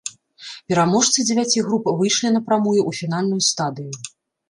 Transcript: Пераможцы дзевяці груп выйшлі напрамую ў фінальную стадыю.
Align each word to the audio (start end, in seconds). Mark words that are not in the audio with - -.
Пераможцы 0.73 1.25
дзевяці 1.27 1.65
груп 1.69 1.85
выйшлі 2.01 2.35
напрамую 2.41 2.77
ў 2.89 3.05
фінальную 3.05 3.41
стадыю. 3.53 3.93